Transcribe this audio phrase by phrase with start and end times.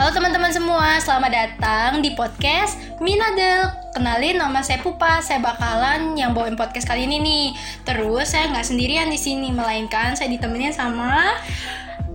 [0.00, 3.68] Halo teman-teman semua, selamat datang di podcast Minadel.
[3.92, 7.46] Kenalin nama saya Pupa, saya bakalan yang bawain podcast kali ini nih.
[7.84, 11.36] Terus saya nggak sendirian di sini, melainkan saya ditemenin sama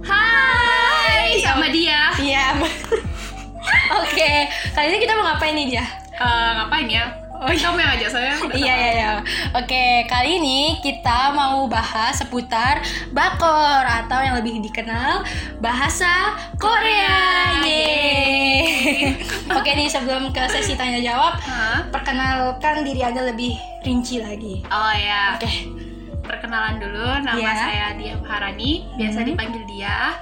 [0.02, 2.10] Hai, sama dia.
[2.18, 2.58] Iya.
[4.02, 5.86] Oke, kali ini kita mau ngapain nih dia?
[6.10, 7.24] Eh, ngapain ya?
[7.46, 8.33] Oh, kamu yang ngajak saya.
[8.57, 9.12] Iya iya iya.
[9.53, 12.81] Oke, kali ini kita mau bahas seputar
[13.12, 13.45] bakor
[13.85, 15.21] atau yang lebih dikenal
[15.62, 17.62] bahasa Korea.
[17.62, 19.13] Yeay.
[19.58, 21.38] Oke nih sebelum ke sesi tanya jawab,
[21.89, 24.66] perkenalkan diri Anda lebih rinci lagi.
[24.66, 25.70] Oh ya, Oke.
[26.22, 27.22] perkenalan dulu.
[27.22, 27.53] Nama Iya.
[27.53, 29.27] saya Dia Maharani, biasa Hmm.
[29.27, 30.17] dipanggil Dia.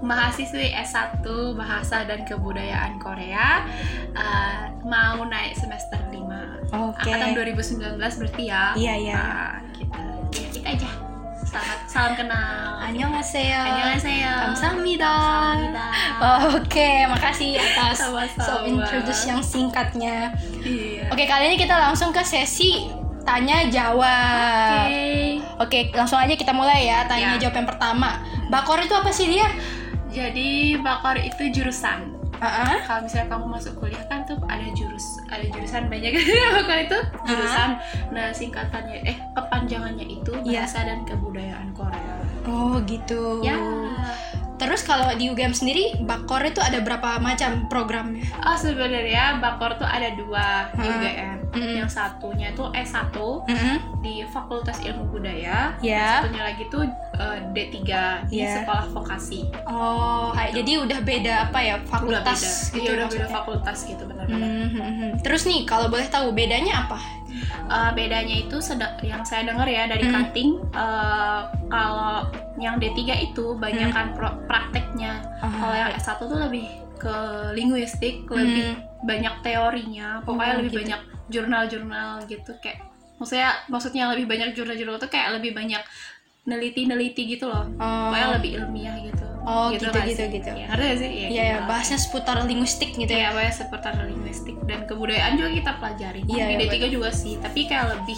[0.00, 1.22] Mahasiswi S1
[1.54, 3.62] Bahasa dan Kebudayaan Korea.
[4.10, 6.66] Eh, mau naik semester 5.
[6.70, 7.06] Oke.
[7.06, 8.74] Angkatan 2019 berarti ya.
[8.74, 9.14] Iya, iya.
[9.14, 10.00] Nah, gitu.
[10.34, 10.90] Ya, kita aja.
[11.44, 12.82] Selamat salam kenal.
[12.82, 13.60] Annyeonghaseyo.
[13.62, 14.32] Annyeonghaseyo.
[14.42, 15.06] Kamsahamnida.
[15.06, 15.86] Kamsahamnida.
[16.58, 18.42] Oke, makasih atas Sama-sama.
[18.42, 20.34] so introduce yang singkatnya.
[20.60, 21.06] Iya.
[21.08, 22.90] Oke, kali ini kita langsung ke sesi
[23.22, 24.90] tanya jawab.
[24.90, 25.38] Oke.
[25.62, 27.06] Oke, langsung aja kita mulai ya.
[27.06, 27.46] Tanya Ya.
[27.46, 28.18] jawab yang pertama.
[28.50, 29.46] Bakor itu apa sih dia?
[30.14, 30.48] Jadi
[30.78, 32.14] bakor itu jurusan.
[32.34, 32.74] Heeh.
[32.82, 36.12] Kalau misalnya kamu masuk kuliah kan tuh ada jurus, ada jurusan banyak.
[36.56, 37.70] bakor itu jurusan.
[38.10, 40.62] Nah singkatannya, eh kepanjangannya itu Iya.
[40.62, 42.14] bahasa dan kebudayaan Korea.
[42.44, 43.40] Oh, gitu.
[43.40, 43.56] Ya.
[44.54, 48.22] Terus kalau di UGM sendiri, Bakor itu ada berapa macam programnya?
[48.38, 50.94] Oh sebenarnya bakor tuh ada dua di Hmm.
[50.94, 51.36] UGM.
[51.54, 51.74] Mm-mm.
[51.76, 53.14] Yang satunya tuh S1
[53.46, 53.76] Mm-mm.
[54.00, 55.74] di Fakultas Ilmu Budaya.
[55.80, 56.22] Ya.
[56.22, 57.78] Satunya lagi tuh eh, D3
[58.26, 58.50] di Ya.
[58.56, 59.40] Sekolah Vokasi.
[59.64, 62.74] Oh, hai- jadi udah beda apa ya Udah fakultas beda.
[62.74, 64.48] gitu Iya, udah beda fakultas gitu benar-benar.
[64.48, 65.10] Hmm, hmm, hmm.
[65.20, 66.98] Terus nih, kalau boleh tahu bedanya apa?
[67.64, 70.14] Uh, bedanya itu seda- yang saya dengar ya dari Hmm.
[70.14, 76.68] cutting uh, kalau yang D3 itu banyak kan pro- prakteknya kalau yang S1 tuh lebih
[76.94, 77.16] ke
[77.52, 80.80] linguistik lebih banyak teorinya pokoknya Oh, lebih gitu.
[80.80, 82.80] banyak jurnal-jurnal gitu kayak
[83.14, 85.82] maksudnya maksudnya lebih banyak jurnal-jurnal tuh kayak lebih banyak
[86.44, 90.40] neliti-neliti gitu loh Oh, pokoknya lebih ilmiah gitu Oh, gitu, gitu, sih?
[90.40, 90.48] gitu.
[90.56, 91.68] ya, ngerti gak sih Iya, ya, ya, gitu.
[91.68, 93.36] bahasnya seputar linguistik gitu Iya, ya.
[93.36, 96.20] banyak seputar linguistik dan kebudayaan juga kita pelajari.
[96.24, 98.16] Iya, di iya, D3 juga sih, tapi kayak lebih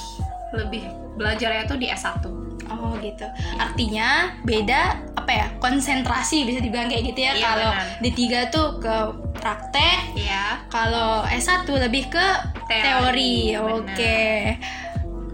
[0.55, 0.83] lebih
[1.19, 2.23] belajarnya tuh di S1.
[2.71, 3.27] Oh, gitu.
[3.59, 4.81] Artinya beda
[5.19, 5.47] apa ya?
[5.59, 7.33] Konsentrasi bisa dibilang kayak gitu ya.
[7.35, 7.87] Iya, kalau benar.
[7.99, 8.95] D3 tuh ke
[9.37, 12.27] praktek, Iya, kalau S1 lebih ke
[12.65, 13.51] teori.
[13.51, 14.19] Teori, Oke.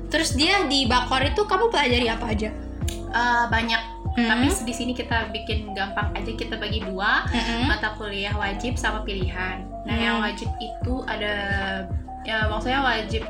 [0.09, 2.49] Terus dia di Bakor itu kamu pelajari apa aja?
[3.13, 3.83] Eh, banyak.
[4.13, 4.25] Mhm.
[4.27, 7.65] Tapi di sini kita bikin gampang aja kita bagi dua Mm-mm.
[7.67, 9.65] mata kuliah wajib sama pilihan.
[9.83, 10.01] Nah, Hmm.
[10.03, 11.35] yang wajib itu ada
[12.23, 13.25] ya maksudnya wajib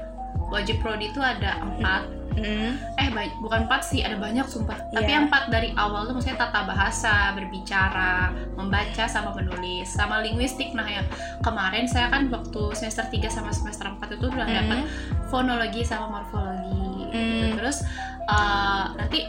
[0.49, 2.81] wajib prodi itu ada empat Mm.
[2.97, 5.13] eh ba- bukan empat sih ada banyak sumpah tapi Iya.
[5.15, 10.85] yang empat dari awal tuh maksudnya tata bahasa berbicara membaca sama menulis sama linguistik nah
[10.85, 11.05] yang
[11.41, 14.89] kemarin saya kan waktu semester 3 sama semester 4 itu udah dapat Mm.
[15.27, 16.73] fonologi sama morfologi
[17.03, 17.13] gitu.
[17.13, 17.53] Hmm.
[17.55, 17.85] terus
[18.25, 19.27] uh, nanti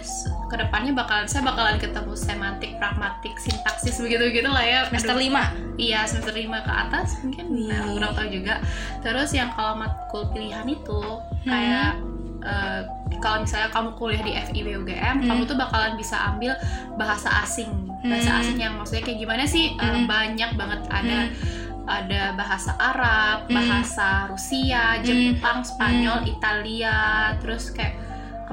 [0.48, 5.82] ke depannya bakalan saya bakalan ketemu semantik pragmatik sintaksis begitu gitu lah ya Semester 5.
[5.82, 7.68] iya semester 5 ke atas mungkin Wih.
[7.68, 8.56] nah, kurang tahu juga
[9.02, 11.02] terus yang kalau matkul pilihan itu
[11.44, 11.50] Hmm.
[11.50, 11.92] kayak
[12.40, 12.82] eh,
[13.18, 15.28] kalau misalnya kamu kuliah di FIB UGM Hmm.
[15.28, 16.54] kamu tuh bakalan bisa ambil
[16.94, 17.72] bahasa asing
[18.02, 18.40] bahasa Hmm.
[18.40, 20.06] asing yang maksudnya kayak gimana sih Eh, Hmm.
[20.06, 21.62] banyak banget ada Hmm.
[21.84, 23.56] ada bahasa Arab, Hmm.
[23.58, 26.96] bahasa Rusia, Jepang, Spanyol, Italia,
[27.38, 28.00] terus kayak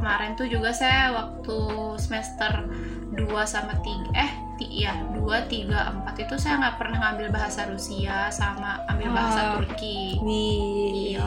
[0.01, 1.59] kemarin tuh juga saya waktu
[1.97, 2.65] semester
[3.13, 5.69] 2 sama 3 eh ti, ya 2 3
[6.09, 9.51] 4 itu saya nggak pernah ngambil bahasa Rusia sama ambil bahasa Oh.
[9.61, 10.17] Turki.
[10.21, 11.17] Wih.
[11.17, 11.27] Iya,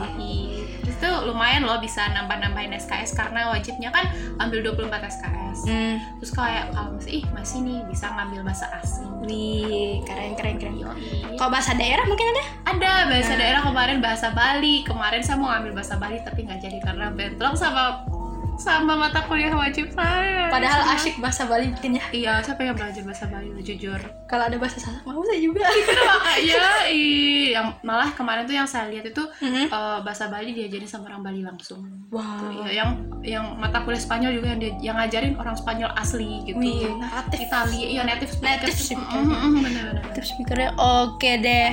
[0.84, 4.08] itu lumayan loh bisa nambah-nambahin SKS karena wajibnya kan
[4.38, 5.58] ambil 24 SKS.
[5.66, 5.96] Hmm.
[6.18, 9.10] Terus kayak kalau masih ih masih nih bisa ngambil bahasa asing.
[9.22, 10.74] Wih, keren keren keren.
[11.36, 12.44] Kalau bahasa daerah mungkin ada?
[12.64, 13.38] Ada bahasa Nah.
[13.38, 14.82] daerah kemarin bahasa Bali.
[14.82, 18.04] Kemarin saya mau ngambil bahasa Bali tapi nggak jadi karena bentrok sama
[18.56, 20.46] sama mata kuliah wajib saya.
[20.46, 22.04] Padahal Sama- asyik bahasa Bali mungkin ya.
[22.10, 23.98] Iya, saya pengen belajar bahasa Bali jujur.
[24.24, 25.66] Kalau ada bahasa salah mau saya juga.
[26.08, 29.66] Makanya, ih, yang malah kemarin tuh yang saya lihat itu Hmm.
[29.66, 31.82] eh, bahasa Bali diajarin sama orang Bali langsung.
[32.08, 32.22] Wow.
[32.38, 32.90] Tuh, iya, yang
[33.20, 36.60] yang mata kuliah Spanyol juga yang dia yang ngajarin orang Spanyol asli gitu.
[36.60, 37.40] Wih, native.
[37.42, 38.48] Italia, iya native speaker.
[38.54, 39.18] Native speaker.
[39.18, 40.04] Mm, mm, mm, bener-bener.
[40.12, 41.68] Terus speakernya oke deh.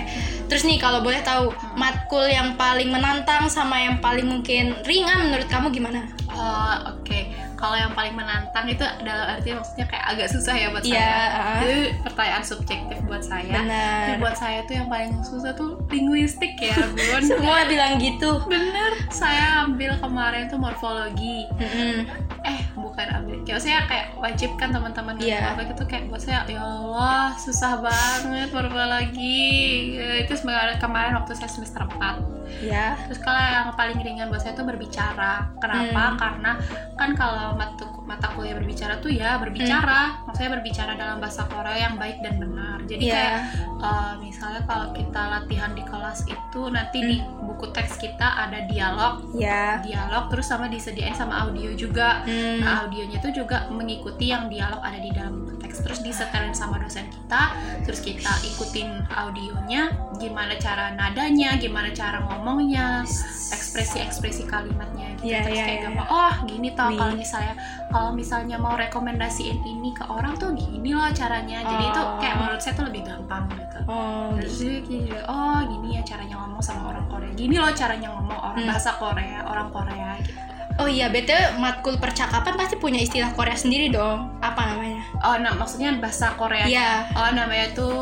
[0.47, 5.47] Terus nih kalau boleh tahu matkul yang paling menantang sama yang paling mungkin ringan menurut
[5.47, 6.07] kamu gimana?
[6.33, 7.19] Oh, oke.
[7.53, 11.25] Kalau yang paling menantang itu dalam arti maksudnya kayak agak susah ya buat Iya, saya.
[11.29, 11.59] ah.
[11.61, 13.53] Itu pertanyaan subjektif buat saya.
[13.53, 14.17] Tapi Benar.
[14.17, 17.21] buat saya tuh yang paling susah tuh linguistik ya, Bun.
[17.29, 18.41] Semua bilang gitu.
[18.45, 18.91] Bener.
[19.07, 21.45] Saya ambil kemarin tuh morfologi.
[21.53, 22.09] Mm-mm.
[22.41, 25.53] Eh, bukan ambil kayak maksudnya kayak wajib kan teman-teman yeah.
[25.53, 29.53] apa gitu kayak buat saya ya Allah susah banget berapa lagi.
[29.93, 34.43] Ya, itu sebenarnya kemarin waktu saya semester 4 ya terus kalau yang paling ringan buat
[34.43, 35.47] saya tuh berbicara.
[35.63, 36.03] Kenapa?
[36.11, 36.17] Hmm.
[36.19, 36.51] karena
[36.99, 40.27] kan kalau mata mata kuliah berbicara tuh ya berbicara.
[40.27, 42.77] Maksudnya berbicara dalam bahasa Korea yang baik dan benar.
[42.85, 43.15] Jadi Iya.
[43.15, 43.39] kayak
[43.79, 47.17] uh, misalnya kalau kita latihan di kelas itu nanti di
[47.61, 49.21] buku teks kita ada dialog.
[49.37, 49.77] Ya.
[49.85, 52.25] Dialog terus sama disediain sama audio juga.
[52.25, 52.65] Hmm.
[52.65, 55.85] nah audionya tuh juga mengikuti yang dialog ada di dalam buku teks.
[55.85, 57.53] Terus disetelin sama dosen kita.
[57.85, 63.05] Terus kita ikutin audionya gimana cara nadanya gimana cara ngomongnya
[63.51, 65.27] ekspresi-ekspresi kalimatnya gitu.
[65.27, 66.97] Iya, terus iya, kayak iya, gampang oh gini tau Wih.
[66.97, 67.53] kalau misalnya
[67.91, 71.61] kalau misalnya mau rekomendasiin ini ke orang tuh gini loh caranya.
[71.61, 72.17] Jadi itu Oh.
[72.17, 73.77] kayak menurut saya tuh lebih gampang gitu.
[73.85, 78.07] Oh Terus dia gini, oh gini ya caranya ngomong sama orang Korea gini loh caranya
[78.09, 78.69] ngomong orang Hmm.
[78.71, 80.39] bahasa Korea orang Korea gitu.
[80.79, 84.31] Oh iya bete matkul percakapan pasti punya istilah Korea sendiri dong.
[84.39, 85.03] Apa namanya?
[85.21, 86.63] Oh nah maksudnya bahasa Korea.
[86.65, 87.11] Iya.
[87.11, 87.95] oh namanya tuh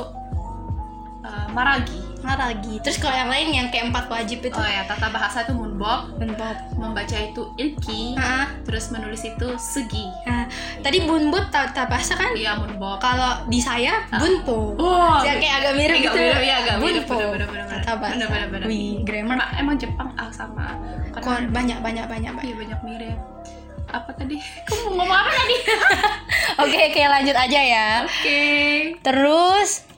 [1.23, 2.75] uh, maragi lagi.
[2.83, 4.55] Terus kalau yang lain yang kayak empat wajib itu?
[4.55, 8.15] Oh ya tata bahasa itu munbok bunbot membaca itu ilki.
[8.19, 8.49] Ah.
[8.65, 10.45] Terus menulis itu segi ah.
[10.81, 12.33] tadi bunbut tata bahasa kan?
[12.35, 14.75] Iya munbok kalau di saya bunpo.
[14.79, 17.17] Oh ya kayak agak mirip agak gitu mirip, ya, agak mirip, bunpo.
[17.35, 18.13] Bener, bener, tata bahasa.
[18.15, 18.65] Bener, bener, bener.
[18.67, 19.37] wih grammar.
[19.39, 20.75] Emang, emang Jepang ah sama.
[21.19, 22.43] Kor- banyak banyak banyak banyak.
[22.47, 23.19] Iya banyak mirip.
[23.89, 24.37] Apa tadi?
[24.69, 25.57] Kamu mau ngomong apa tadi?
[26.61, 27.87] Oke oke lanjut aja ya.
[28.05, 28.41] Oke.
[29.01, 29.88] Terus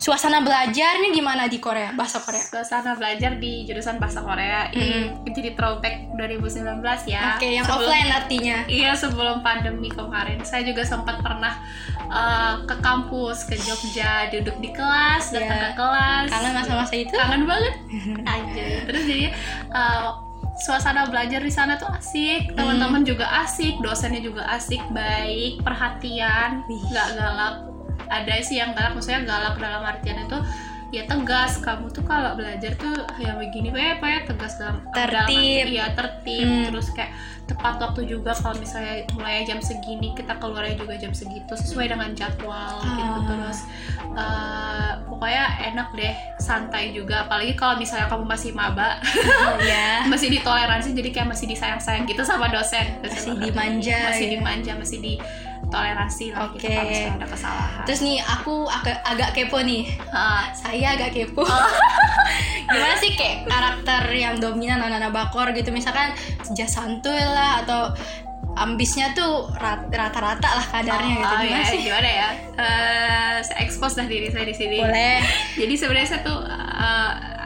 [0.00, 1.92] suasana belajarnya gimana di Korea?
[1.92, 2.40] Bahasa Korea?
[2.40, 4.72] Suasana belajar di jurusan bahasa Korea.
[4.72, 7.36] Ini jadi throwback 2019 ya.
[7.36, 8.56] Oke yang Sebelum- offline artinya.
[8.64, 10.40] Iya sebelum pandemi kemarin.
[10.40, 11.60] Saya juga sempat pernah
[12.08, 15.68] uh, ke kampus ke Jogja duduk di kelas datang Iya.
[15.68, 16.26] ke kelas.
[16.32, 17.12] Karena masa-masa itu?
[17.12, 17.74] Kangen banget.
[18.40, 19.26] Aja terus jadi
[19.68, 20.16] uh,
[20.56, 22.56] suasana belajar di sana tuh asik.
[22.56, 23.76] Teman-teman juga asik.
[23.78, 24.80] Dosennya juga asik.
[24.90, 25.60] Baik.
[25.60, 26.64] Perhatian.
[26.88, 27.54] Nggak galak
[28.10, 30.38] ada sih yang galak maksudnya galak dalam artian itu
[30.90, 35.64] ya tegas kamu tuh kalau belajar tuh ya begini pak ya tegas dalam dalam Tertib.
[35.70, 36.66] iya tertib Hmm.
[36.66, 37.14] terus kayak
[37.46, 42.10] tepat waktu juga kalau misalnya mulai jam segini kita keluarnya juga jam segitu sesuai dengan
[42.12, 43.22] jadwal gitu Ah.
[43.24, 43.58] terus
[44.10, 48.98] eh, pokoknya enak deh santai juga apalagi kalau misalnya kamu masih maba
[49.62, 54.30] ya masih ditoleransi jadi kayak masih disayang-sayang gitu sama dosen Masih dimanja, masih ya.
[54.34, 54.98] dimanja masih
[55.70, 56.74] ditoleransi lah gitu Oke.
[56.74, 57.82] kalau misalnya ada kesalahan.
[57.86, 59.82] Terus nih aku agak agak kepo nih.
[60.10, 61.46] Ah, saya agak kepo.
[62.70, 65.70] Gimana sih kayak karakter yang dominan anak-anak bakor gitu?
[65.70, 66.10] Misalkan
[66.42, 67.94] sejak santuy lah atau
[68.58, 71.34] ambisnya tuh rat- rata-rata lah kadarnya gitu.
[71.34, 71.80] Oh, gimana ya, sih?
[71.86, 72.28] Gimana ya?
[72.58, 74.82] Eh, saya expose dah diri saya di sini.
[74.82, 75.22] Boleh.
[75.62, 76.69] Jadi sebenarnya saya tuh uh,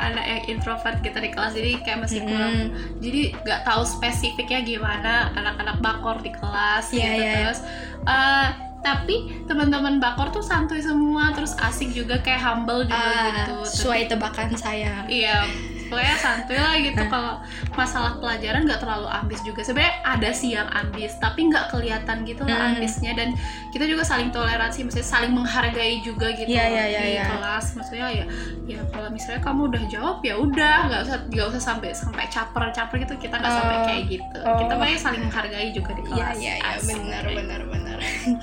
[0.01, 2.31] anak yang introvert gitu di kelas jadi kayak masih Mm-mm.
[2.31, 2.55] kurang
[2.99, 7.33] jadi nggak tahu spesifiknya gimana anak-anak bakor di kelas Iya, gitu iya.
[7.43, 7.61] terus
[8.05, 8.49] uh,
[8.81, 14.07] tapi teman-teman bakor tuh santuy semua terus asik juga kayak humble juga Ah, gitu sesuai
[14.07, 15.49] tebakan saya iya
[15.87, 17.09] pokoknya santuy lah gitu Nah.
[17.09, 17.35] kalau
[17.75, 22.43] masalah pelajaran nggak terlalu ambis juga sebenarnya ada sih yang ambis tapi nggak kelihatan gitu
[22.43, 22.71] lah Hmm.
[22.75, 23.29] ambisnya dan
[23.69, 27.25] kita juga saling toleransi maksudnya saling menghargai juga gitu Iya, iya, iya, di iya.
[27.29, 28.25] kelas maksudnya ya
[28.65, 32.65] ya kalau misalnya kamu udah jawab ya udah nggak usah nggak usah sampai sampai caper
[32.71, 33.85] caper gitu kita nggak sampai Oh.
[33.85, 34.57] kayak gitu Oh.
[34.57, 36.89] kita pokoknya saling menghargai juga di iya kelas iya iya Asik.
[36.97, 37.99] benar benar benar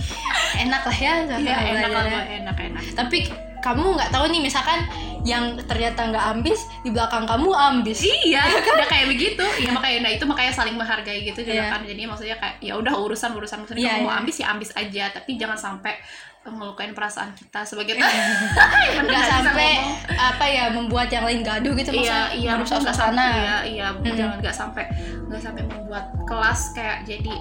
[0.64, 3.18] enak lah ya Iya, suasana enak lah enak enak tapi
[3.60, 4.80] kamu nggak tahu nih misalkan
[5.24, 8.42] yang ternyata nggak ambis di belakang kamu ambis Iya,
[8.74, 9.46] udah kayak begitu.
[9.60, 11.70] Ya makanya nah itu makanya saling menghargai gitu juga Iya.
[11.70, 11.82] kan.
[11.84, 14.20] Jadi maksudnya kayak ya udah urusan urusan maksudnya Iya, kamu mau iya.
[14.20, 15.94] ambis ya ambis aja, tapi jangan sampai
[16.42, 19.78] ngelukain perasaan kita sebagai nggak sampai
[20.10, 23.58] apa ya membuat yang lain gaduh gitu iya maksudnya iya merusak nggak suasana sampai- iya
[23.64, 24.18] iya Mm-mm.
[24.18, 24.84] jangan nggak sampai
[25.30, 27.36] nggak sampai membuat kelas kayak jadi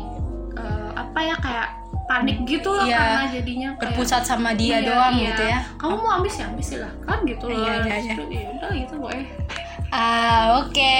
[0.52, 1.68] eh, apa ya kayak
[2.10, 2.98] panik gitu loh Iya.
[2.98, 5.26] karena jadinya kayak berpusat sama dia Iya, doang iya.
[5.28, 8.14] gitu ya kamu mau ambis ya ambis silahkan gitu loh Iya, iya, iya.
[8.18, 9.24] Ya udah gitu boleh
[9.90, 10.98] ah oke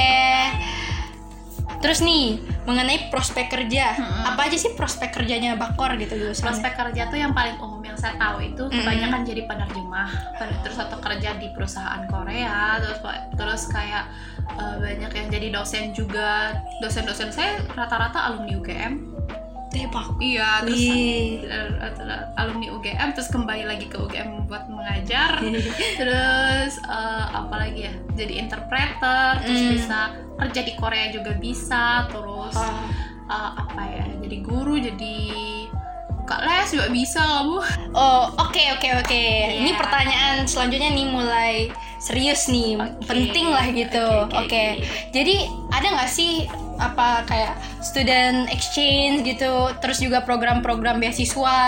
[1.81, 4.29] terus nih mengenai prospek kerja Mm-mm.
[4.29, 6.45] apa aja sih prospek kerjanya bakor gitu jurusannya?
[6.45, 8.75] prospek kerja tuh yang paling umum yang saya tahu itu Mm-mm.
[8.77, 12.99] kebanyakan jadi penerjemah pen- terus atau kerja di perusahaan Korea terus
[13.33, 14.05] terus kayak
[14.53, 19.10] eh, banyak yang jadi dosen juga dosen-dosen saya rata-rata alumni UGM
[19.71, 20.83] tebak iya terus
[21.41, 25.39] eh, eh, alumni UGM terus kembali lagi ke UGM buat mengajar
[25.99, 29.71] terus eh, apa lagi ya jadi interpreter terus Mm.
[29.73, 29.99] bisa
[30.37, 32.83] kerja di Korea juga bisa terus Ah,
[33.29, 35.19] eh, apa ya jadi guru jadi
[36.13, 37.59] buka les juga bisa kamu
[37.93, 39.23] oh oke oke oke
[39.55, 39.79] ini Iya.
[39.79, 41.55] pertanyaan selanjutnya nih mulai
[41.97, 43.07] serius nih Oke.
[43.07, 44.87] penting lah gitu Oke, oke oke, oke.
[45.11, 45.37] jadi
[45.71, 46.47] ada nggak sih
[46.81, 51.59] apa kayak student exchange gitu terus juga program-program beasiswa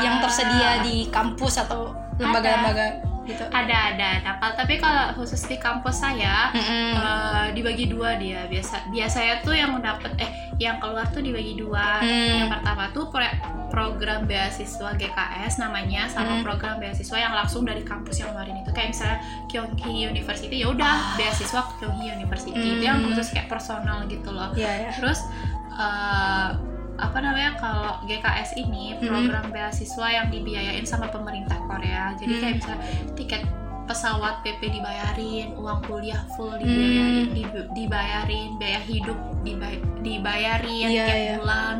[0.00, 1.92] yang tersedia di kampus atau
[2.22, 6.92] lembaga-lembaga gitu ada ada Kal- tapi kalau khusus di kampus saya Mm-mm.
[6.94, 11.98] eh, dibagi dua dia biasa biasanya tuh yang dapat eh yang keluar tuh dibagi dua
[11.98, 12.36] Hmm.
[12.38, 13.36] yang pertama tuh pro-
[13.68, 16.42] program beasiswa GKS namanya sama Hmm.
[16.42, 21.16] program beasiswa yang langsung dari kampus yang ngeluarin itu kayak misalnya Kyonghi University ya udah
[21.16, 22.96] beasiswa Kyonghi University itu yang.
[22.96, 23.10] Hmm.
[23.10, 25.26] khusus kayak personal gitu loh Iya ya terus
[25.72, 26.48] eh,
[26.96, 32.58] apa namanya kalau GKS ini program beasiswa yang dibiayain sama pemerintah Korea jadi kayak Hmm.
[32.60, 32.82] misalnya
[33.12, 33.42] tiket
[33.84, 41.18] pesawat PP dibayarin uang kuliah full dibayarin di- dibayarin biaya hidup dibay- dibayarin Iya, tiap
[41.18, 41.34] iya.
[41.36, 41.76] bulan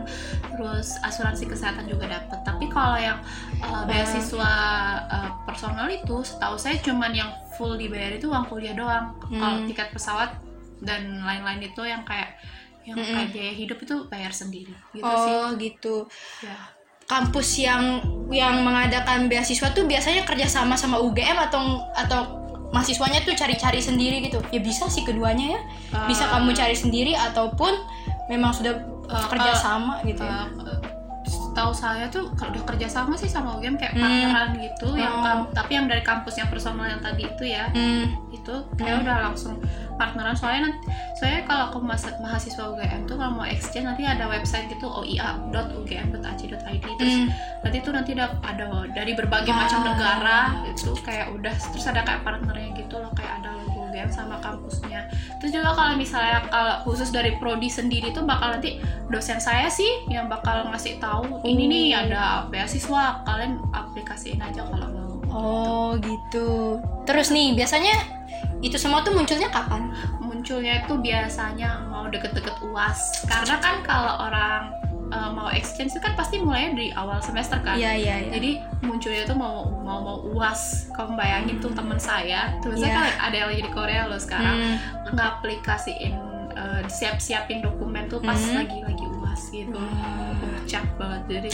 [0.46, 3.16] terus asuransi kesehatan juga dapat tapi kalau yang
[3.58, 4.52] uh, beasiswa
[5.06, 9.64] uh, personal itu setahu saya cuman yang full dibayar itu uang kuliah doang kalau Hmm.
[9.64, 10.36] tiket pesawat
[10.80, 12.36] dan lain-lain itu yang kayak
[12.84, 13.08] yang Mm-mm.
[13.10, 15.32] kayak biaya hidup itu bayar sendiri gitu sih.
[15.32, 15.96] oh gitu.
[16.40, 16.56] Ya.
[17.04, 21.60] Kampus yang yang mengadakan beasiswa tuh biasanya kerjasama sama UGM atau
[21.92, 22.20] atau
[22.70, 24.40] mahasiswanya tuh cari-cari sendiri gitu?
[24.48, 25.60] Ya bisa sih keduanya ya.
[26.04, 27.72] Bisa Uh, kamu cari sendiri ataupun
[28.26, 28.72] memang sudah
[29.06, 30.48] uh, kerjasama gitu ya?
[30.50, 30.80] uh,
[31.54, 34.02] tahu saya tuh kalau udah kerjasama sih sama UGM kayak Hmm.
[34.02, 35.46] partneran gitu yang Oh.
[35.52, 37.70] tapi yang dari kampus yang personal yang tadi itu ya.
[37.70, 38.10] Hmm,
[38.44, 39.00] itu Hmm.
[39.00, 39.56] udah langsung
[39.94, 40.84] partneran soalnya nanti
[41.14, 46.52] soalnya kalau mas- mahasiswa UGM tuh kalau mau exchange nanti ada website gitu oia.ugm.ac.id
[46.94, 47.28] terus hmm.
[47.60, 49.58] nanti tuh nanti ada, ada dari berbagai Ah.
[49.60, 54.10] macam negara itu kayak udah terus ada kayak partnernya gitu loh kayak ada logo UGM
[54.10, 55.06] sama kampusnya
[55.38, 60.04] terus juga kalau misalnya kalau khusus dari prodi sendiri tuh bakal nanti dosen saya sih
[60.06, 62.02] yang bakal ngasih tahu ini nih Oh.
[62.02, 67.94] ada beasiswa kalian aplikasiin aja kalau mau oh gitu terus nih biasanya
[68.64, 74.72] itu semua tuh munculnya kapan munculnya itu biasanya mau deket-deket uas karena kan kalau orang
[75.10, 78.50] uh, mau exchange itu kan pasti mulainya dari awal semester kan iya iya iya jadi
[78.80, 82.80] munculnya tuh mau mau mau uas kamu bayangin tuh teman saya tuh Iya.
[82.80, 84.76] saya kan ada yang lagi di Korea loh sekarang Hmm.
[85.14, 86.14] ngaplikasiin
[86.52, 88.56] uh, siap-siapin dokumen tuh pas Hmm.
[88.58, 90.32] lagi lagi uas gitu Wah.
[90.64, 91.50] cap banget jadi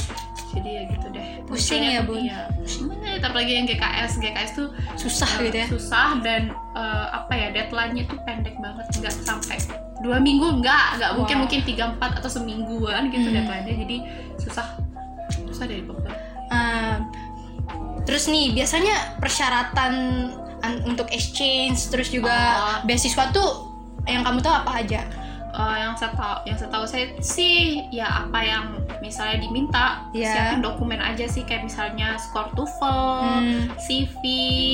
[0.51, 1.25] jadi ya gitu deh.
[1.45, 2.19] Pusing ya, Bun?
[2.21, 3.21] iya pusing banget.
[3.21, 5.67] Apalagi yang GKS GKS tuh susah uh, gitu ya?
[5.69, 6.43] susah dan
[6.73, 8.87] uh, apa ya deadline-nya tuh pendek banget.
[8.99, 9.57] Nggak sampai
[10.01, 10.87] dua minggu nggak.
[10.99, 11.43] Nggak mungkin Wow.
[11.47, 13.37] mungkin tiga empat atau semingguan gitu Hmm.
[13.37, 13.75] deadline-nya.
[13.79, 13.97] Jadi
[14.39, 14.67] susah.
[15.31, 16.15] Susah dari pokoknya.
[16.49, 16.97] Ah,
[18.03, 19.93] terus nih biasanya persyaratan
[20.61, 22.77] an- untuk exchange terus juga Oh.
[22.85, 23.51] beasiswa tuh
[24.05, 25.01] yang kamu tahu apa aja
[25.51, 28.65] Uh, yang saya tahu yang saya tahu saya sih ya apa yang
[29.03, 30.31] misalnya diminta Iya.
[30.31, 33.11] siapin dokumen aja sih kayak misalnya skor TOEFL,
[33.43, 33.67] Hmm.
[33.75, 34.23] CV.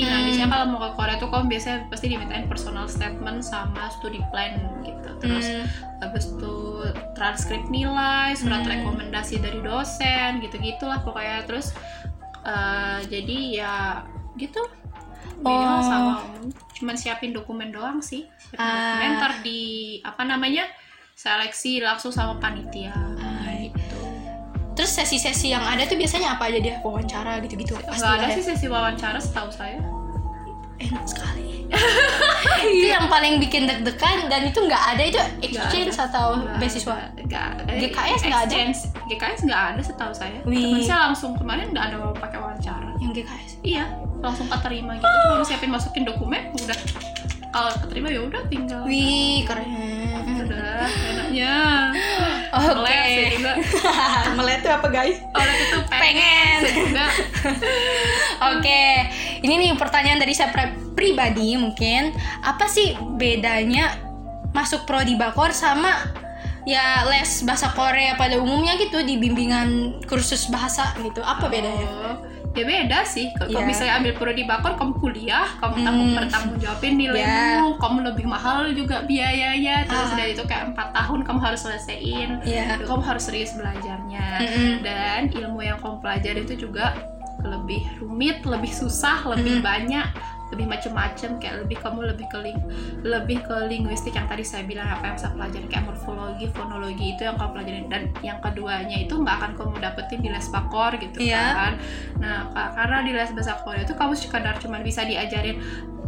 [0.05, 0.25] Nah, Hmm.
[0.29, 4.53] biasanya kalau mau ke Korea tuh kamu biasanya pasti dimintain personal statement sama studi plan
[4.85, 5.11] gitu.
[5.17, 5.65] Terus Hmm.
[6.05, 6.57] habis itu
[7.17, 8.73] transkrip nilai, surat Hmm.
[8.77, 11.49] rekomendasi dari dosen, gitu-gitulah pokoknya.
[11.49, 11.73] Terus
[12.45, 13.75] uh, jadi ya
[14.37, 14.61] gitu.
[15.41, 15.81] Oh.
[15.81, 16.15] Sama.
[16.77, 18.29] Cuman siapin dokumen doang sih.
[18.45, 18.95] Siapin Ah.
[18.95, 19.61] dokumen ntar di
[20.01, 20.65] apa namanya?
[21.15, 23.97] seleksi langsung sama panitia Ah, gitu.
[24.73, 28.45] terus sesi-sesi yang ada tuh biasanya apa aja dia wawancara gitu-gitu pasti Nggak ada sih
[28.45, 29.81] sesi wawancara setahu saya.
[30.77, 31.65] enak sekali
[32.69, 37.09] itu yang paling bikin deg-degan dan itu nggak ada itu exchange atau Nggak beasiswa ada,
[37.19, 37.73] nggak ada.
[37.81, 38.57] GKS nggak ada?
[39.09, 40.39] GKS nggak ada setahu saya.
[40.45, 40.85] Wih.
[40.85, 42.93] Saya langsung kemarin nggak ada pakai wawancara.
[42.99, 43.85] yang GKS Iya,
[44.19, 45.07] langsung keterima gitu.
[45.07, 46.79] Cuma siapin masukin dokumen, udah.
[47.47, 48.85] Kalau keterima ya udah tinggal.
[48.85, 49.65] wih keren
[50.45, 51.55] Udah, enaknya.
[52.61, 53.01] oke
[53.33, 53.53] juga.
[54.37, 56.59] melet tuh apa guys Orang itu pengen, Pengen.
[56.77, 57.07] juga.
[58.53, 58.85] Oke,
[59.41, 63.97] ini nih pertanyaan dari saya pri- pribadi mungkin apa sih bedanya
[64.53, 66.13] masuk prodi bakor sama
[66.65, 71.89] ya les bahasa Korea pada umumnya gitu di bimbingan kursus bahasa gitu apa bedanya?
[71.89, 72.17] Oh,
[72.57, 73.31] ya beda sih.
[73.33, 73.65] Kalau Iya.
[73.65, 76.19] misalnya ambil prodi bakor, kamu kuliah, kamu tanggung Hmm.
[76.19, 79.85] bertanggung jawabin nilaimu, kamu lebih mahal juga biayanya.
[79.85, 80.17] Terus Ah.
[80.17, 82.31] dari itu kayak empat tahun kamu harus selesaiin.
[82.43, 82.81] Iya.
[82.83, 84.73] kamu harus serius belajarnya Mm-mm.
[84.81, 86.97] dan ilmu yang kamu pelajari itu juga
[87.39, 89.63] lebih rumit, lebih susah, lebih Mm.
[89.63, 90.09] banyak,
[90.47, 92.67] lebih macem-macem kayak lebih kamu lebih ke ling-
[93.03, 97.23] lebih ke linguistik yang tadi saya bilang apa yang saya pelajari kayak morfologi, fonologi itu
[97.23, 101.19] yang kamu pelajarin dan yang keduanya itu nggak akan kamu dapetin di les bakor gitu
[101.19, 101.45] Iya.
[101.53, 101.73] kan.
[102.17, 105.59] Nah, ka- karena di les bahasa Korea itu kamu sekadar cuma bisa diajarin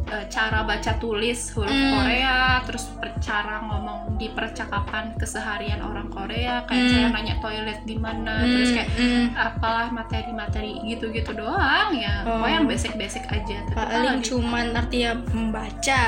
[0.09, 1.93] eh, cara baca tulis huruf Mm.
[1.93, 2.85] Korea, terus
[3.19, 6.91] cara ngomong di percakapan keseharian orang Korea, kayak Mm.
[6.91, 9.25] saya nanya toilet di mana, Hmm, terus kayak hmm.
[9.33, 12.41] apalah materi-materi gitu-gitu doang ya, Oh.
[12.41, 13.59] pokoknya yang basic-basic aja.
[13.69, 16.03] Tapi paling cuman artinya membaca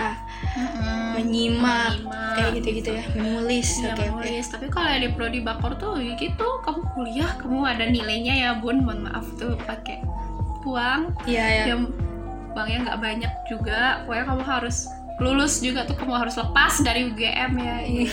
[1.14, 3.68] menyimak, Menyimak, kayak gitu-gitu ya, menulis.
[3.78, 4.04] Iya, Oke, oke.
[4.10, 4.44] menulis.
[4.48, 8.50] Tapi kalau yang di prodi bakor tuh ya gitu, kamu kuliah, kamu ada nilainya ya
[8.56, 10.02] bun, mohon maaf tuh pakai
[10.62, 11.64] uang Iya, ya.
[11.72, 11.88] yang
[12.52, 14.76] uangnya nggak banyak juga, pokoknya kamu harus
[15.20, 17.76] lulus juga tuh kamu harus lepas dari UGM ya.
[17.84, 18.08] Iya.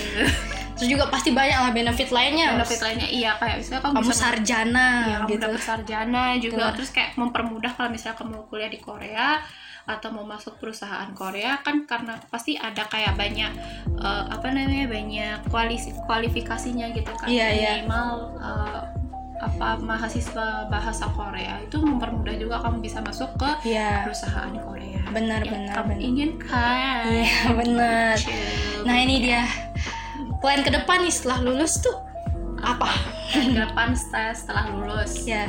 [0.78, 2.54] Terus juga pasti banyak lah benefit lainnya.
[2.54, 5.42] Benefit lainnya iya kayak misalnya kamu, Kamu bisa sarjana Iya, kamu gitu.
[5.42, 6.76] dapet sarjana juga Betul.
[6.78, 9.42] terus kayak mempermudah kalau misalnya kamu kuliah di Korea
[9.88, 13.52] atau mau masuk perusahaan Korea kan karena pasti ada kayak banyak
[13.98, 17.72] eh, apa namanya banyak kualisi kualifikasinya gitu kan Iya, iya.
[17.82, 18.82] minimal eh,
[19.38, 24.04] apa mahasiswa bahasa Korea itu mempermudah juga kamu bisa masuk ke Iya.
[24.04, 26.02] perusahaan Korea Benar, yang benar, kamu benar.
[26.04, 28.16] inginkan Iya, benar.
[28.18, 28.84] Cuk.
[28.84, 29.44] Nah, ini dia.
[30.38, 31.98] Plan ke depan nih setelah lulus tuh
[32.60, 32.90] apa?
[33.30, 35.46] Dan ke depan setelah, setelah lulus Ya.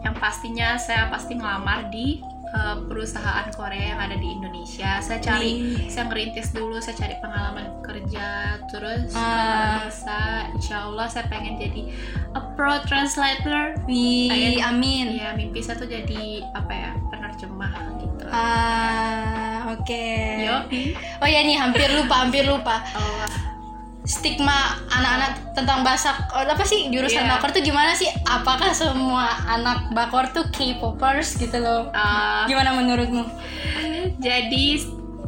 [0.00, 5.00] yang pastinya saya pasti ngelamar di uh, perusahaan Korea yang ada di Indonesia.
[5.02, 5.90] Saya cari, Wih.
[5.90, 10.20] saya ngerintis dulu, saya cari pengalaman kerja, terus kalau bisa,
[10.54, 11.90] insya Allah saya pengen jadi
[12.36, 13.78] a pro translator.
[13.88, 15.16] Wih, amin.
[15.16, 17.72] Ya mimpi saya tuh jadi apa ya penerjemah
[18.02, 18.24] gitu.
[18.30, 20.06] Ah, oke.
[20.42, 20.56] Yo.
[21.22, 22.82] Oh ya nih, hampir lupa, hampir lupa.
[22.98, 23.55] Oh,
[24.06, 24.54] Stigma
[24.86, 27.30] anak-anak tentang bahasa oh, apa sih jurusan Iya.
[27.32, 28.06] bakor tuh gimana sih?
[28.22, 31.90] Apakah semua anak bakor tuh K-popers gitu loh?
[31.90, 33.26] uh, Gimana menurutmu?
[34.16, 34.66] jadi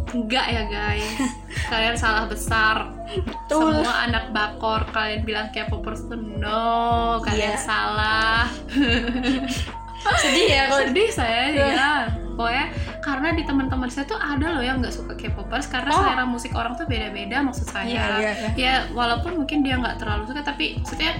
[0.08, 1.10] enggak ya guys,
[1.70, 2.88] kalian salah besar.
[3.18, 3.82] Betul.
[3.82, 7.60] Semua anak bakor kalian bilang K-popers tuh no, kalian Iya.
[7.60, 8.46] salah.
[10.22, 11.66] Sedih ya kalau sedih saya ya
[12.38, 12.70] pokoknya
[13.02, 15.98] karena di teman-teman saya tuh ada loh yang nggak suka K-popers karena Oh.
[15.98, 18.50] selera musik orang tuh beda-beda maksud saya Iya, iya, iya.
[18.54, 21.18] ya walaupun mungkin dia nggak terlalu suka tapi maksudnya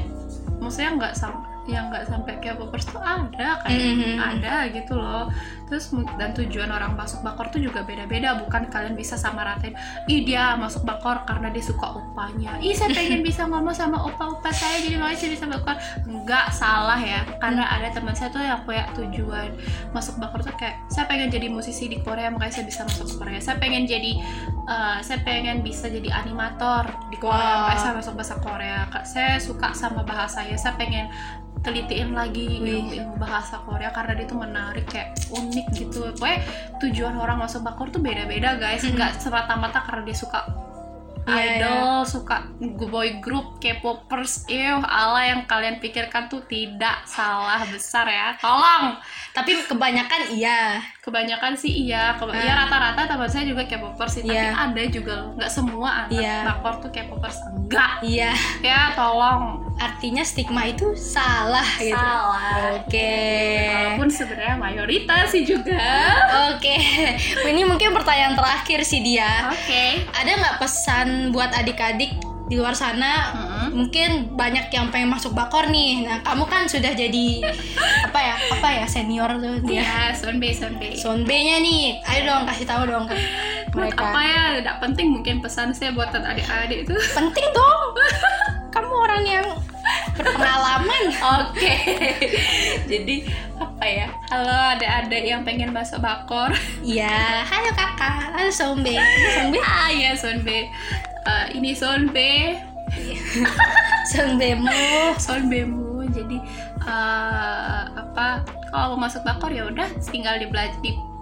[0.56, 4.16] maksudnya nggak sam yang nggak sampai K-popers tuh ada kayak Mhm.
[4.16, 5.28] ada gitu loh.
[5.68, 8.40] Terus dan tujuan orang masuk bakor tuh juga beda-beda.
[8.40, 9.76] Bukan kalian bisa sama ratain
[10.08, 14.48] ih dia masuk bakor karena dia suka opanya ih saya pengen bisa ngomong sama opa-opa
[14.48, 15.76] saya jadi makanya saya bisa bakor.
[16.02, 17.20] Nggak salah ya.
[17.36, 17.74] Karena Hmm.
[17.76, 19.52] ada teman saya tuh yang punya tujuan
[19.92, 23.36] masuk bakor tuh kayak saya pengen jadi musisi di Korea makanya saya bisa masuk Korea.
[23.38, 24.16] Saya pengen jadi
[24.64, 27.56] eh, saya pengen bisa jadi animator di Korea Wah.
[27.64, 28.80] makanya saya masuk bahasa Korea.
[29.02, 31.08] Saya suka sama bahasanya saya pengen
[31.60, 32.78] telitiin lagi Wih.
[32.78, 36.38] ilmu-ilmu bahasa Korea karena dia tuh menarik kayak unik gitu pokoknya
[36.78, 38.94] tujuan orang masuk bakor tuh beda-beda guys Mhm.
[38.94, 40.40] nggak semata-mata karena dia suka
[41.28, 42.40] Iya, idol suka
[42.88, 48.96] boy group K-popers ew ala yang kalian pikirkan tuh tidak salah besar ya tolong
[49.36, 50.80] tapi kebanyakan iya.
[50.98, 52.40] kebanyakan sih iya Keba- Ah.
[52.40, 54.56] ya rata-rata teman saya juga K-popers sih tapi Iya.
[54.56, 56.48] ada juga loh nggak semua anak Iya.
[56.48, 57.36] bakor tuh K-popers
[57.68, 58.32] enggak Iya,
[58.64, 59.60] ya tolong.
[59.78, 61.94] Artinya stigma itu salah gitu.
[61.94, 62.80] salah.
[62.80, 63.14] Oke.
[63.68, 65.78] walaupun sebenarnya mayoritas sih juga.
[66.50, 66.74] Oke,
[67.44, 69.52] ini mungkin pertanyaan terakhir sih dia.
[69.52, 69.84] oke.
[70.16, 72.16] Ada nggak pesan buat adik-adik
[72.48, 73.30] di luar sana?
[73.36, 73.66] Mm-mm.
[73.76, 76.08] Mungkin banyak yang pengen masuk bakor nih.
[76.08, 77.44] Nah, kamu kan sudah jadi
[78.08, 78.34] apa ya?
[78.56, 79.84] Apa ya senior tuh dia.
[79.84, 83.04] ya sonbe sonbe Sonbe-nya nih, ayo dong kasih tahu dong
[83.76, 84.00] mereka.
[84.00, 87.80] apa ya tidak penting mungkin pesan saya buat adik-adik itu Penting dong.
[88.74, 89.46] Kamu orang yang
[90.16, 91.02] berpengalaman.
[91.40, 91.74] Oke,
[92.90, 93.16] jadi
[93.58, 94.06] apa ya?
[94.28, 96.52] Halo adik-adik yang pengen masuk bakor.
[96.82, 98.98] Iya, halo kakak, halo Sonbe.
[99.34, 100.68] Sonbe, Ah ya Sonbe,
[101.28, 102.56] Eh, ini Sonbe,
[104.16, 104.72] Sonbemu.
[105.20, 106.08] Sonbemu.
[106.08, 106.40] Jadi
[106.88, 108.48] eh, apa?
[108.72, 110.48] Kalau mau masuk bakor ya udah tinggal di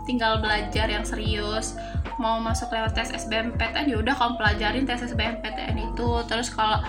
[0.06, 1.74] tinggal belajar yang serius.
[2.16, 6.10] Mau masuk lewat tes SBMPTN ya udah kamu pelajarin tes SBMPTN itu.
[6.24, 6.80] Terus kalau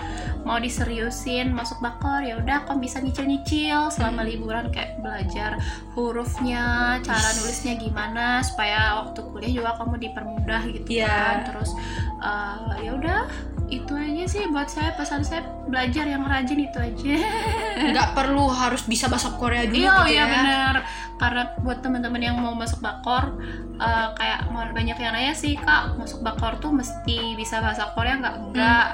[0.42, 5.60] mau diseriusin masuk bakor ya udah kamu bisa nyicil-nyicil selama liburan kayak belajar
[5.92, 11.08] hurufnya, cara nulisnya gimana supaya waktu kuliah juga kamu dipermudah gitu Iya.
[11.10, 11.36] kan.
[11.52, 11.70] Terus
[12.18, 13.20] eh, ya udah
[13.68, 17.14] itu aja sih buat saya pesan saya belajar yang rajin itu aja.
[17.92, 20.26] Nggak perlu harus bisa bahasa Korea dulu Iya gitu iya ya.
[20.26, 20.74] benar.
[21.20, 23.36] Karena buat teman-teman yang mau masuk bakor
[23.76, 28.34] eh, kayak banyak yang nanya sih kak masuk bakor tuh mesti bisa bahasa Korea nggak?
[28.48, 28.86] Enggak.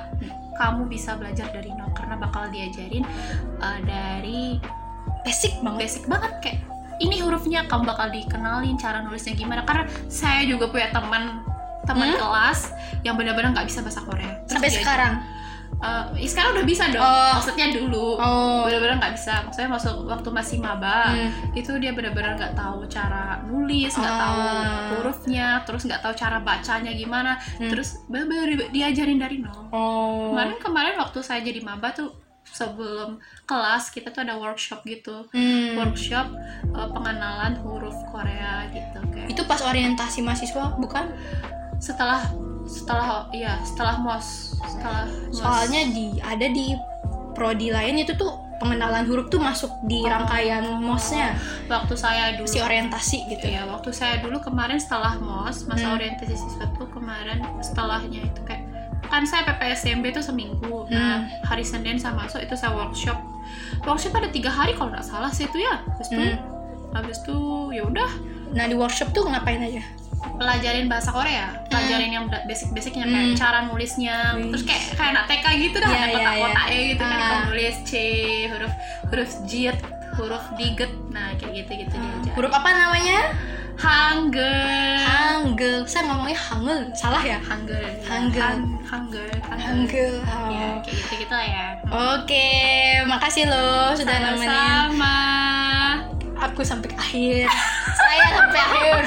[0.55, 3.07] Kamu bisa belajar dari nol karena bakal diajarin
[3.63, 4.59] eh, dari
[5.25, 5.81] Basic banget.
[5.89, 6.59] basic banget kayak
[7.01, 11.41] ini hurufnya kamu bakal dikenalin cara nulisnya gimana karena saya juga punya teman
[11.85, 12.19] teman Hmm?
[12.19, 12.61] kelas
[13.01, 15.15] yang benar-benar nggak bisa bahasa Korea Terus Sampai sekarang.
[15.77, 17.33] Eh, sekarang udah bisa dong Oh.
[17.37, 18.65] maksudnya dulu Oh.
[18.65, 21.29] benar-benar nggak bisa maksudnya masuk waktu masih maba Hmm.
[21.53, 24.89] itu dia benar-benar nggak tahu cara nulis nggak tahu Ah.
[24.91, 27.69] hurufnya terus nggak tahu cara bacanya gimana Hmm.
[27.69, 30.33] terus benar-benar diajarin dari nol Oh.
[30.33, 32.17] kemarin kemarin waktu saya jadi maba tuh
[32.47, 35.75] sebelum kelas kita tuh ada workshop gitu Hmm.
[35.77, 36.33] workshop
[36.65, 41.13] eh, pengenalan huruf Korea gitu kayak Itu pas orientasi mahasiswa bukan?
[41.85, 42.25] Setelah
[42.65, 45.37] setelah iya setelah mos setelah mos.
[45.37, 46.73] Soalnya di ada di
[47.37, 50.09] prodi lain itu tuh pengenalan huruf tuh masuk di Oh.
[50.09, 51.37] rangkaian mosnya
[51.69, 53.45] waktu saya dulu si orientasi gitu.
[53.45, 55.97] Iya, waktu saya dulu kemarin setelah MOS, masa Hmm.
[55.99, 58.65] orientasi siswa tuh kemarin setelahnya itu kayak
[59.05, 60.89] kan saya PPSMB tuh seminggu.
[60.89, 61.45] Nah, Hmm.
[61.45, 63.21] hari Senin saya masuk itu saya workshop.
[63.85, 65.85] Workshop ada tiga hari kalau nggak salah sih itu ya.
[65.85, 66.39] Habis itu, Hmm.
[66.95, 67.37] habis itu
[67.71, 68.11] ya udah
[68.53, 69.85] Nah di workshop tuh ngapain aja?
[70.25, 73.37] pelajarin bahasa Korea, pelajarin yang basic-basicnya kayak Hmm.
[73.37, 74.51] cara nulisnya, Wih.
[74.51, 77.43] terus kayak kayak anak TK gitu dah, Iya, ada iya, kotak-kotaknya gitu kan, Ah.
[77.45, 77.93] nulis C,
[78.49, 78.73] huruf
[79.05, 79.79] huruf jit,
[80.17, 82.33] huruf diget, nah kayak gitu gitu diajar.
[82.35, 83.21] Huruf apa namanya?
[83.77, 84.97] Hangul.
[85.05, 85.79] Hangul.
[85.85, 87.39] Saya ngomongnya hangul, salah ya?
[87.41, 87.85] Hangul.
[88.03, 88.41] Hangul.
[88.41, 89.31] Han- Hangul.
[89.45, 90.15] Hangul.
[90.25, 90.79] Ya, Oh.
[90.81, 91.67] kayak gitu-gitu lah ya.
[92.17, 92.49] Oke,
[93.05, 95.17] makasih loh sudah nemenin Sama-sama.
[96.37, 97.47] Aku sampai akhir.
[97.95, 99.01] Saya sampai akhir.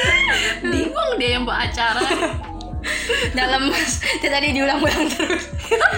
[0.72, 2.02] Bingung dia yang buat acara.
[3.32, 3.72] Dalam
[4.22, 5.48] tadi diulang-ulang terus.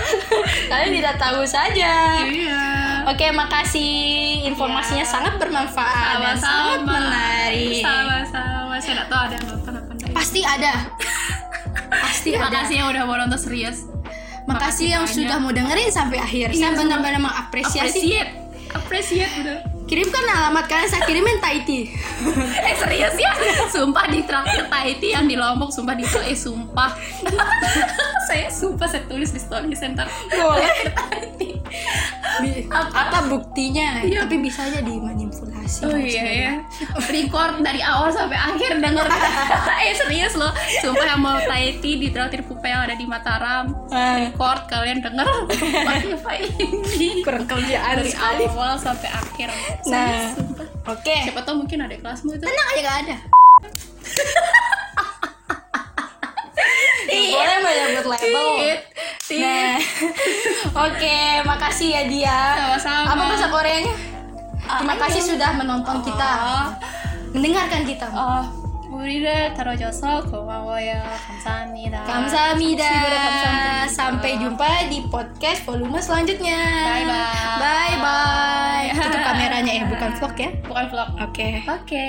[0.71, 2.23] Kalian tidak tahu saja.
[2.23, 2.63] Iya.
[3.07, 3.91] Oke, makasih.
[4.47, 5.09] Informasinya Ya.
[5.09, 7.83] sangat bermanfaat dan sangat menarik.
[7.83, 8.75] Sama-sama.
[8.79, 9.53] Saya nggak tahu ada apa
[9.91, 10.13] enggak.
[10.15, 10.73] Pasti ada.
[11.91, 12.47] Pasti ada.
[12.47, 13.79] Makasih yang udah mau nonton serius.
[14.47, 15.17] Makasih yang banyak.
[15.19, 16.55] sudah mau dengerin sampai akhir.
[16.55, 16.81] Iya, Saya sama.
[16.87, 17.99] benar-benar mengapresiasi.
[18.15, 18.31] Appreciate.
[18.71, 19.75] Appreciate.
[19.87, 21.95] Kirimkan alamat kalian, saya kirimin Taiti.
[22.69, 23.31] Eh serius ya?
[23.71, 26.91] Sumpah di traktir Tahiti yang di Lombok Sumpah di eh sumpah
[28.29, 30.91] Saya sumpah saya tulis di story center Boleh.
[30.91, 31.63] Tahiti
[32.71, 34.05] Apa buktinya?
[34.05, 34.25] Iya.
[34.25, 35.83] Tapi bisa aja dimanipulasi.
[35.83, 36.53] Oh iya ya
[37.11, 39.03] Record dari awal sampai akhir denger
[39.83, 44.23] Eh serius loh Sumpah yang mau Tahiti di traktir Pupe yang ada di Mataram Ah,
[44.23, 45.27] Record kalian denger
[46.23, 46.47] file
[46.95, 48.15] ini kurang kerjaan Dari
[48.47, 49.51] awal sampai akhir
[49.91, 50.31] Nah.
[50.87, 51.17] Oke.
[51.27, 53.17] Siapa tau mungkin ada kelasmu itu Tenang aja gak ada.
[57.27, 58.47] Boleh menyebut label
[59.26, 59.42] Tit, tit.
[59.42, 59.78] Nah,
[60.86, 62.38] oke, makasih ya dia.
[62.58, 63.08] Sama-sama.
[63.08, 63.94] Apa bahasa Koreanya?
[64.62, 65.30] Terima Ah, kasih ayo.
[65.36, 66.32] sudah menonton kita,
[67.34, 68.08] mendengarkan kita.
[68.08, 68.44] 어,
[68.92, 71.00] 우리를 들어줘서 고마워요.
[71.28, 72.04] 감사합니다.
[72.04, 72.84] Kamsahamnida.
[72.84, 73.88] 감사합니다.
[73.88, 76.60] Sampai jumpa di podcast volume selanjutnya.
[76.86, 77.60] Bye-bye.
[77.60, 78.88] Bye bye.
[78.92, 80.50] Tutup kameranya ya, bukan vlog ya.
[80.68, 81.10] bukan vlog.
[81.24, 81.48] Oke.
[81.66, 82.08] Oke.